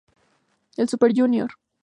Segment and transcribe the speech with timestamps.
[0.77, 1.51] El Super Jr.